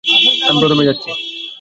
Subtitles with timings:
[0.47, 1.09] আমি প্রথমে যাচ্ছি।